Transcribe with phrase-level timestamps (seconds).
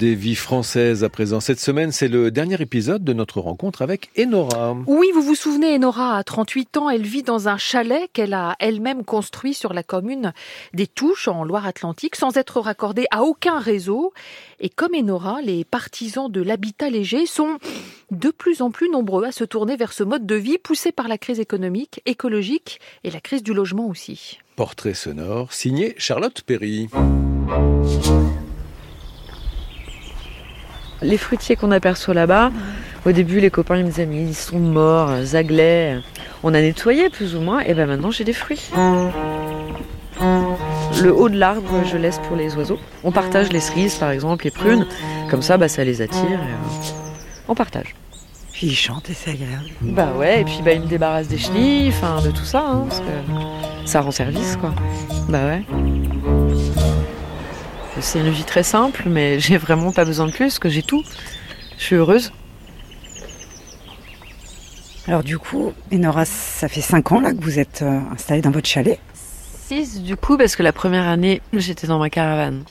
[0.00, 1.40] Des vies françaises à présent.
[1.40, 4.76] Cette semaine, c'est le dernier épisode de notre rencontre avec Enora.
[4.86, 6.88] Oui, vous vous souvenez, Enora a 38 ans.
[6.88, 10.32] Elle vit dans un chalet qu'elle a elle-même construit sur la commune
[10.72, 14.12] des Touches en Loire-Atlantique sans être raccordée à aucun réseau.
[14.60, 17.58] Et comme Enora, les partisans de l'habitat léger sont
[18.12, 21.08] de plus en plus nombreux à se tourner vers ce mode de vie poussé par
[21.08, 24.38] la crise économique, écologique et la crise du logement aussi.
[24.54, 26.88] Portrait sonore signé Charlotte Perry.
[31.02, 32.50] Les fruitiers qu'on aperçoit là-bas,
[33.06, 35.98] au début les copains ils me disaient mais ils sont morts, zaglais.
[36.42, 38.70] On a nettoyé plus ou moins et ben maintenant j'ai des fruits.
[41.00, 42.78] Le haut de l'arbre je laisse pour les oiseaux.
[43.04, 44.86] On partage les cerises par exemple, les prunes,
[45.30, 46.24] comme ça bah, ça les attire.
[46.24, 46.92] Et, euh,
[47.46, 47.94] on partage.
[48.52, 49.70] Puis ils chantent et c'est agréable.
[49.80, 52.84] Bah ouais, et puis bah ils me débarrassent des chenilles, enfin de tout ça, hein,
[52.88, 53.04] parce que
[53.84, 54.74] ça rend service quoi.
[55.28, 55.62] Bah ouais.
[58.00, 60.82] C'est une vie très simple, mais j'ai vraiment pas besoin de plus, parce que j'ai
[60.82, 61.02] tout.
[61.78, 62.32] Je suis heureuse.
[65.06, 68.50] Alors du coup, Enora, ça fait 5 ans là que vous êtes euh, installée dans
[68.50, 68.98] votre chalet.
[69.68, 72.64] 6 du coup, parce que la première année, j'étais dans ma caravane.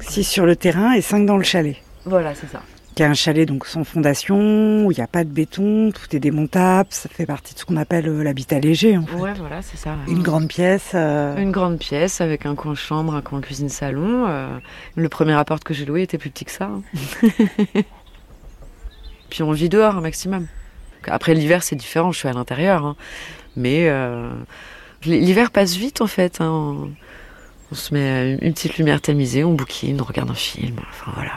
[0.00, 1.76] 6 sur le terrain et 5 dans le chalet.
[2.06, 2.62] Voilà, c'est ça.
[2.94, 6.14] Qui est un chalet donc sans fondation, où il n'y a pas de béton, tout
[6.14, 9.14] est démontable, ça fait partie de ce qu'on appelle euh, l'habitat léger en fait.
[9.14, 9.96] Ouais, voilà, c'est ça.
[10.08, 10.90] Une grande pièce.
[10.94, 14.26] euh, Une grande pièce avec un coin chambre, un coin cuisine-salon.
[14.28, 14.58] euh,
[14.94, 16.66] le premier appart que j'ai loué était plus petit que ça.
[16.66, 16.82] hein.
[19.30, 20.46] Puis on vit dehors un maximum.
[21.06, 22.84] Après l'hiver c'est différent, je suis à l'intérieur.
[22.84, 22.96] hein.
[23.56, 24.30] Mais euh,
[25.04, 26.42] l'hiver passe vite en fait.
[26.42, 26.50] hein.
[26.50, 26.90] On,
[27.70, 30.76] on se met une petite lumière tamisée, on bouquine, on regarde un film.
[30.90, 31.32] Enfin voilà.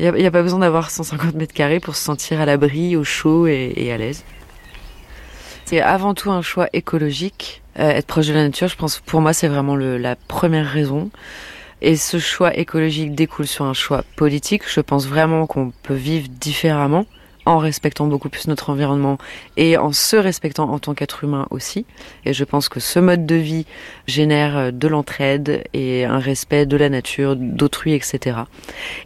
[0.00, 3.04] Il n'y a, pas besoin d'avoir 150 mètres carrés pour se sentir à l'abri, au
[3.04, 4.24] chaud et, à l'aise.
[5.66, 7.60] C'est avant tout un choix écologique.
[7.78, 11.10] Euh, être proche de la nature, je pense, pour moi, c'est vraiment la première raison.
[11.82, 14.62] Et ce choix écologique découle sur un choix politique.
[14.66, 17.04] Je pense vraiment qu'on peut vivre différemment
[17.46, 19.18] en respectant beaucoup plus notre environnement
[19.56, 21.86] et en se respectant en tant qu'être humain aussi.
[22.24, 23.66] Et je pense que ce mode de vie
[24.06, 28.40] génère euh, de l'entraide et un respect de la nature, d'autrui, etc.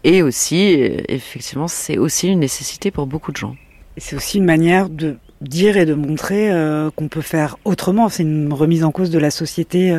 [0.03, 3.57] Et aussi, euh, effectivement, c'est aussi une nécessité pour beaucoup de gens.
[3.97, 8.09] c'est aussi une manière de dire et de montrer euh, qu'on peut faire autrement.
[8.09, 9.99] C'est une remise en cause de la société.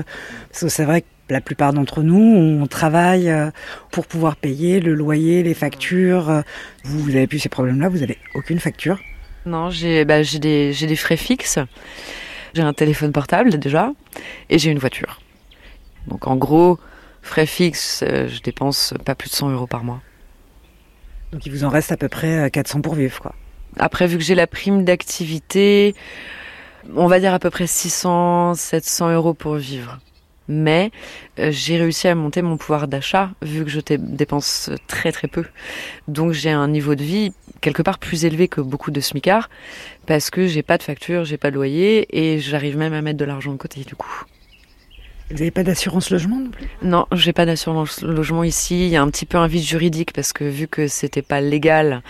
[0.51, 2.19] c'est vrai que la plupart d'entre nous,
[2.61, 3.49] on travaille euh,
[3.91, 6.29] pour pouvoir payer le loyer, les factures.
[6.29, 6.41] euh.
[6.83, 8.99] Vous, vous avez plus ces problèmes-là, vous avez aucune facture.
[9.45, 11.59] Non, j'ai bah, des, des frais fixes.
[12.53, 13.91] J'ai un téléphone portable déjà
[14.49, 15.19] et j'ai une voiture.
[16.07, 16.79] Donc en gros,
[17.21, 20.01] frais fixes, euh, je dépense pas plus de 100 euros par mois.
[21.31, 23.35] Donc il vous en reste à peu près euh, 400 pour vivre, quoi.
[23.77, 25.95] Après, vu que j'ai la prime d'activité,
[26.95, 29.99] on va dire à peu près 600, 700 euros pour vivre.
[30.47, 30.91] Mais
[31.39, 35.27] euh, j'ai réussi à monter mon pouvoir d'achat vu que je dé- dépense très très
[35.27, 35.45] peu.
[36.07, 39.49] Donc j'ai un niveau de vie quelque part plus élevé que beaucoup de smicards
[40.05, 43.17] parce que j'ai pas de facture, j'ai pas de loyer et j'arrive même à mettre
[43.17, 44.23] de l'argent de côté du coup.
[45.31, 46.67] Vous n'avez pas d'assurance logement non plus?
[46.83, 48.85] Non, j'ai pas d'assurance logement ici.
[48.85, 51.41] Il y a un petit peu un vide juridique parce que vu que c'était pas
[51.41, 52.03] légal,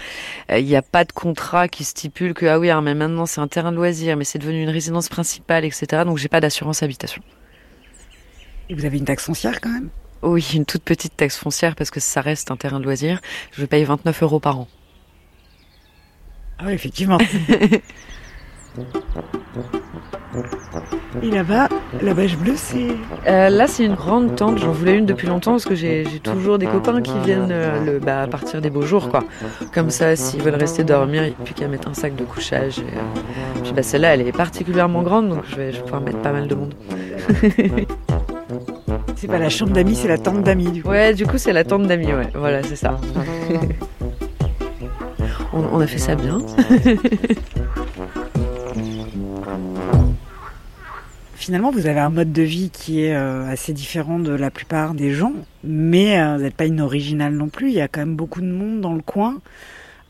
[0.51, 3.25] euh, il n'y a pas de contrat qui stipule que ah oui, ah, mais maintenant
[3.25, 6.03] c'est un terrain de loisir, mais c'est devenu une résidence principale, etc.
[6.03, 7.21] Donc j'ai pas d'assurance habitation.
[8.69, 9.89] Et vous avez une taxe foncière quand même?
[10.21, 13.21] Oui, une toute petite taxe foncière parce que ça reste un terrain de loisir.
[13.51, 14.67] Je paye 29 euros par an.
[16.57, 17.17] Ah oui, effectivement.
[21.21, 21.69] Et là-bas,
[22.01, 22.87] la bâche bleue, c'est...
[23.27, 24.57] Euh, là, c'est une grande tente.
[24.57, 27.99] J'en voulais une depuis longtemps parce que j'ai toujours des copains qui viennent euh, le,
[27.99, 29.23] bah, à partir des beaux jours, quoi.
[29.73, 32.23] Comme ça, s'ils veulent rester dormir, il n'y a plus qu'à mettre un sac de
[32.23, 32.79] couchage.
[32.79, 36.01] Et, euh, puis bah, celle-là, elle est particulièrement grande, donc je vais, je vais pouvoir
[36.01, 36.73] mettre pas mal de monde.
[39.15, 40.89] C'est pas la chambre d'amis, c'est la tente d'amis, du coup.
[40.89, 42.27] Ouais, du coup, c'est la tente d'amis, ouais.
[42.33, 42.99] Voilà, c'est ça.
[45.53, 46.39] on, on a fait ça bien.
[51.35, 54.95] Finalement, vous avez un mode de vie qui est euh, assez différent de la plupart
[54.95, 55.33] des gens,
[55.63, 57.67] mais euh, vous n'êtes pas une originale non plus.
[57.67, 59.35] Il y a quand même beaucoup de monde dans le coin,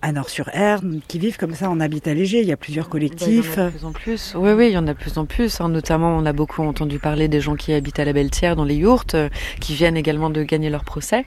[0.05, 2.39] à Nord-sur-Erne, qui vivent comme ça en habitat léger.
[2.39, 3.55] Il y a plusieurs collectifs.
[3.55, 4.33] Il y en a de plus en plus.
[4.37, 5.59] Oui, oui, il y en a de plus en plus.
[5.59, 5.69] hein.
[5.69, 8.75] Notamment, on a beaucoup entendu parler des gens qui habitent à la Belle-Tière, dans les
[8.75, 9.29] yourtes, euh,
[9.59, 11.25] qui viennent également de gagner leur procès.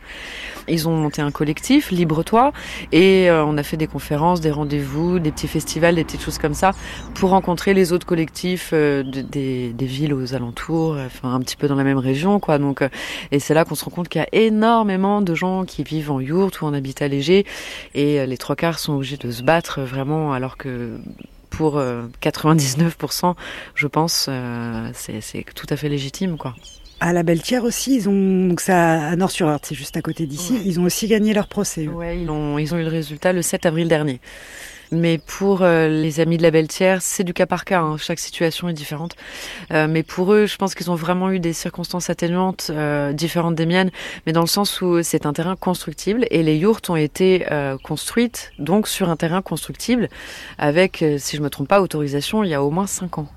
[0.69, 2.53] Ils ont monté un collectif, Libre-toi,
[2.93, 6.39] et euh, on a fait des conférences, des rendez-vous, des petits festivals, des petites choses
[6.39, 6.71] comme ça,
[7.15, 11.57] pour rencontrer les autres collectifs euh, de- des, des villes aux alentours, enfin un petit
[11.57, 12.59] peu dans la même région, quoi.
[12.59, 12.85] Donc,
[13.33, 16.13] et c'est là qu'on se rend compte qu'il y a énormément de gens qui vivent
[16.13, 17.45] en yourte ou en habitat léger,
[17.97, 20.99] et les trois quarts sont obligés de se battre euh, vraiment, alors que
[21.51, 23.35] pour euh, 99%,
[23.75, 26.55] je pense, euh, c'est tout à fait légitime, quoi.
[27.01, 30.61] À la Belletière aussi, ils ont donc ça à Nord-sur-Eure, c'est juste à côté d'ici.
[30.65, 31.87] Ils ont aussi gagné leur procès.
[31.87, 34.21] Ouais, ils ont ils ont eu le résultat le 7 avril dernier.
[34.91, 37.81] Mais pour euh, les amis de la Belletière, c'est du cas par cas.
[37.81, 37.97] Hein.
[37.99, 39.17] Chaque situation est différente.
[39.71, 43.55] Euh, mais pour eux, je pense qu'ils ont vraiment eu des circonstances atténuantes euh, différentes
[43.55, 43.91] des miennes,
[44.27, 47.47] mais dans le sens où c'est un terrain constructible et les yourtes ont été
[47.83, 50.09] construites donc sur un terrain constructible
[50.59, 53.29] avec, si je me trompe pas, autorisation il y a au moins cinq ans.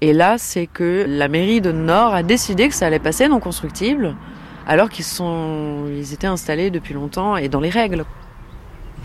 [0.00, 3.40] Et là, c'est que la mairie de Nord a décidé que ça allait passer non
[3.40, 4.16] constructible,
[4.66, 8.04] alors qu'ils sont, ils étaient installés depuis longtemps et dans les règles.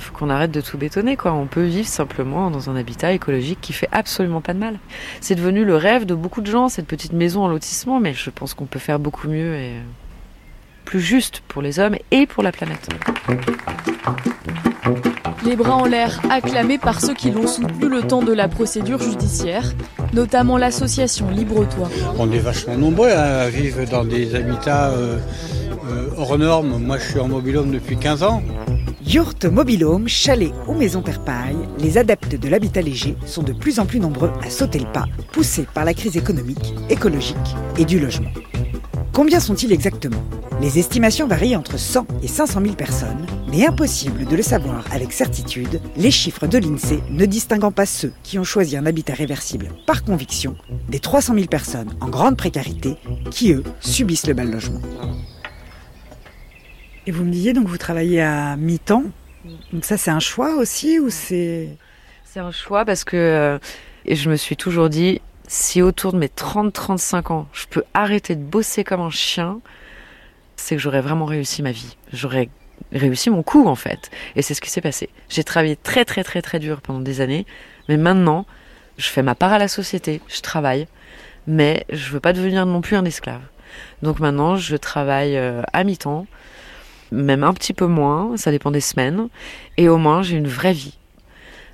[0.01, 1.31] Il faut qu'on arrête de tout bétonner, quoi.
[1.33, 4.79] On peut vivre simplement dans un habitat écologique qui fait absolument pas de mal.
[5.19, 8.31] C'est devenu le rêve de beaucoup de gens, cette petite maison en lotissement, mais je
[8.31, 9.73] pense qu'on peut faire beaucoup mieux et
[10.85, 12.89] plus juste pour les hommes et pour la planète.
[15.45, 19.03] Les bras en l'air acclamés par ceux qui l'ont soutenu le temps de la procédure
[19.03, 19.71] judiciaire,
[20.13, 21.89] notamment l'association Libre-Toi.
[22.17, 25.19] On est vachement nombreux à vivre dans des habitats euh,
[25.91, 26.83] euh, hors normes.
[26.83, 28.41] Moi, je suis en mobilhome depuis 15 ans.
[29.05, 33.85] Yurte, mobilhome, chalet ou maison paille, les adeptes de l'habitat léger sont de plus en
[33.85, 37.35] plus nombreux à sauter le pas, poussés par la crise économique, écologique
[37.77, 38.31] et du logement.
[39.13, 40.23] Combien sont-ils exactement?
[40.61, 45.11] Les estimations varient entre 100 et 500 000 personnes, mais impossible de le savoir avec
[45.11, 49.69] certitude, les chiffres de l'INSEE ne distinguant pas ceux qui ont choisi un habitat réversible
[49.85, 50.55] par conviction
[50.87, 52.95] des 300 000 personnes en grande précarité
[53.31, 54.81] qui, eux, subissent le mal logement.
[57.07, 59.05] Et vous me disiez donc vous travaillez à mi-temps.
[59.73, 61.69] Donc ça c'est un choix aussi ou c'est
[62.25, 63.59] C'est un choix parce que euh,
[64.05, 68.35] et je me suis toujours dit si autour de mes 30-35 ans, je peux arrêter
[68.35, 69.59] de bosser comme un chien,
[70.55, 71.97] c'est que j'aurais vraiment réussi ma vie.
[72.13, 72.49] J'aurais
[72.93, 74.11] réussi mon coup en fait.
[74.35, 75.09] Et c'est ce qui s'est passé.
[75.27, 77.45] J'ai travaillé très très très très dur pendant des années,
[77.89, 78.45] mais maintenant,
[78.97, 80.87] je fais ma part à la société, je travaille,
[81.47, 83.41] mais je veux pas devenir non plus un esclave.
[84.03, 86.27] Donc maintenant, je travaille euh, à mi-temps
[87.11, 89.27] même un petit peu moins, ça dépend des semaines,
[89.77, 90.97] et au moins j'ai une vraie vie.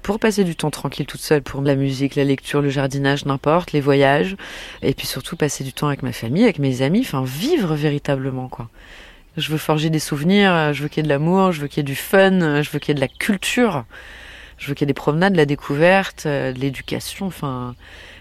[0.03, 3.73] Pour passer du temps tranquille toute seule, pour la musique, la lecture, le jardinage, n'importe,
[3.73, 4.37] les voyages,
[4.81, 8.47] et puis surtout passer du temps avec ma famille, avec mes amis, enfin vivre véritablement
[8.47, 8.69] quoi.
[9.35, 11.77] Je veux forger des souvenirs, je veux qu'il y ait de l'amour, je veux qu'il
[11.77, 13.85] y ait du fun, je veux qu'il y ait de la culture,
[14.57, 17.75] je veux qu'il y ait des promenades, de la découverte, de l'éducation, enfin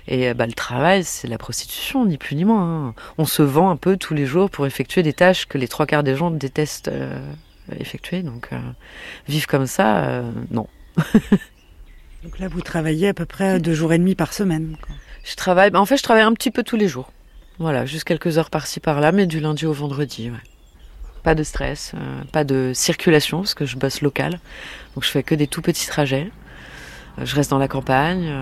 [0.09, 2.89] et euh, bah, le travail, c'est la prostitution, ni plus ni moins.
[2.89, 2.95] Hein.
[3.19, 5.87] On se vend un peu tous les jours pour effectuer des tâches que les trois
[5.87, 7.19] quarts des gens détestent euh,
[7.79, 8.23] effectuer.
[8.23, 8.59] Donc, euh,
[9.29, 10.69] vivre comme ça, non.
[12.23, 14.77] donc là, vous travaillez à peu près deux jours et demi par semaine.
[15.25, 17.11] Je travaille, bah, en fait, je travaille un petit peu tous les jours.
[17.59, 20.31] Voilà, juste quelques heures par-ci par-là, mais du lundi au vendredi.
[20.31, 20.37] Ouais.
[21.25, 21.93] Pas de stress,
[22.31, 24.39] pas de circulation, parce que je bosse local.
[24.95, 26.31] Donc je fais que des tout petits trajets.
[27.21, 28.33] Je reste dans la campagne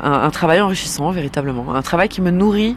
[0.00, 2.76] un, travail enrichissant véritablement, un travail qui me nourrit,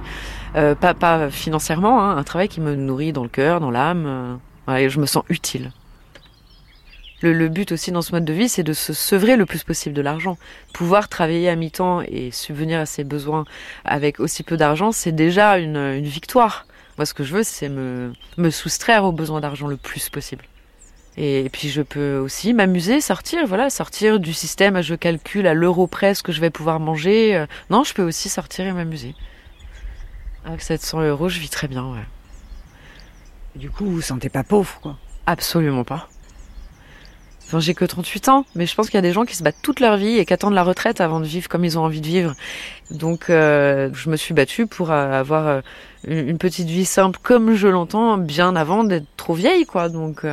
[0.56, 4.40] euh, pas, pas financièrement, hein, un travail qui me nourrit dans le cœur, dans l'âme,
[4.69, 5.72] euh, je me sens utile.
[7.22, 9.64] Le, le, but aussi dans ce mode de vie, c'est de se sevrer le plus
[9.64, 10.38] possible de l'argent.
[10.74, 13.44] Pouvoir travailler à mi-temps et subvenir à ses besoins
[13.86, 16.68] avec aussi peu d'argent, c'est déjà une, une victoire.
[16.98, 20.44] Moi, ce que je veux, c'est me, me soustraire aux besoins d'argent le plus possible.
[21.19, 25.88] Et puis je peux aussi m'amuser, sortir, voilà, sortir du système, je calcule à l'euro
[25.88, 27.36] près ce que je vais pouvoir manger.
[27.36, 29.16] Euh, non, je peux aussi sortir et m'amuser.
[30.46, 32.06] Avec 700 euros, je vis très bien, ouais.
[33.56, 36.08] Du coup, vous vous sentez pas pauvre, quoi Absolument pas.
[37.48, 39.42] Enfin, j'ai que 38 ans, mais je pense qu'il y a des gens qui se
[39.42, 41.83] battent toute leur vie et qui attendent la retraite avant de vivre comme ils ont
[41.83, 42.36] envie de vivre.
[42.92, 45.62] Donc, euh, je me suis battue pour avoir euh,
[46.06, 49.90] une petite vie simple comme je l'entends, bien avant d'être trop vieille, quoi.
[49.90, 50.24] Donc,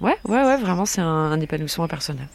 [0.00, 2.26] Ouais, ouais, ouais, vraiment, c'est un, épanouissement personnel.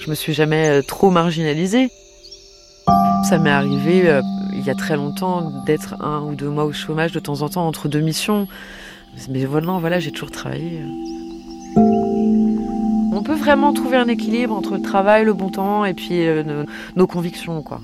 [0.00, 1.90] Je me suis jamais euh, trop marginalisée.
[3.28, 4.22] Ça m'est arrivé euh,
[4.54, 7.50] il y a très longtemps d'être un ou deux mois au chômage de temps en
[7.50, 8.48] temps entre deux missions.
[9.28, 10.80] Mais voilà, j'ai toujours travaillé.
[11.76, 16.42] On peut vraiment trouver un équilibre entre le travail, le bon temps et puis euh,
[16.42, 16.64] nos,
[16.96, 17.82] nos convictions, quoi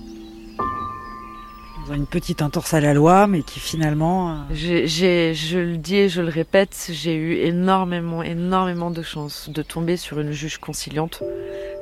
[1.92, 4.30] une petite entorse à la loi, mais qui finalement.
[4.30, 9.50] Euh, j'ai, je le dis et je le répète, j'ai eu énormément, énormément de chance
[9.50, 11.22] de tomber sur une juge conciliante.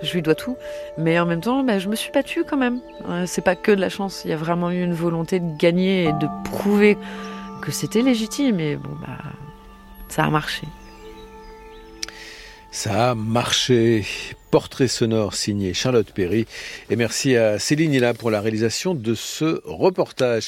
[0.02, 0.56] Je lui dois tout,
[0.98, 2.80] mais en même temps, bah, je me suis battue quand même.
[3.08, 5.56] Euh, c'est pas que de la chance, il y a vraiment eu une volonté de
[5.56, 6.98] gagner et de prouver
[7.60, 8.58] que c'était légitime.
[8.58, 9.18] Et bon, bah,
[10.08, 10.66] ça a marché.
[12.74, 14.06] Ça a marché.
[14.50, 16.46] Portrait sonore signé Charlotte Perry.
[16.88, 20.40] Et merci à Céline Hilla pour la réalisation de ce reportage.